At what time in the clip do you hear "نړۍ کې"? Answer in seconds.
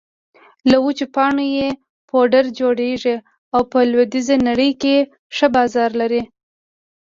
4.47-4.95